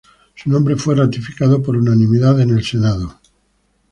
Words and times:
Su 0.33 0.49
nombre 0.49 0.77
fue 0.77 0.95
ratificado 0.95 1.61
por 1.61 1.77
unanimidad 1.77 2.41
en 2.41 2.49
el 2.49 2.65
Senado. 2.65 3.19